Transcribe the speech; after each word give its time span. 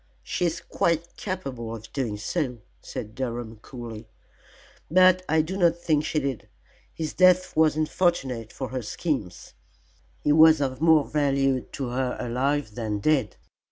"She 0.23 0.45
is 0.45 0.61
quite 0.61 1.15
capable 1.15 1.75
of 1.75 1.93
doing 1.93 2.17
so," 2.17 2.57
said 2.81 3.13
Durham, 3.13 3.57
coolly, 3.57 4.07
"but 4.89 5.21
I 5.29 5.43
do 5.43 5.55
not 5.57 5.75
think 5.77 6.03
she 6.05 6.17
did. 6.19 6.47
His 6.91 7.13
death 7.13 7.55
was 7.55 7.75
unfortunate 7.77 8.51
for 8.51 8.69
her 8.69 8.81
schemes; 8.81 9.53
he 10.23 10.31
was 10.31 10.59
of 10.59 10.81
more 10.81 11.05
value 11.05 11.61
to 11.73 11.89
her 11.89 12.17
alive 12.19 12.73
than 12.73 12.97
dead. 12.97 13.35